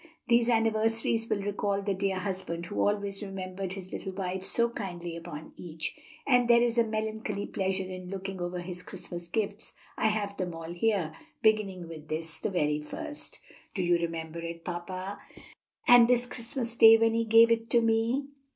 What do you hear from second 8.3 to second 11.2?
over his Christmas gifts, I have them all here,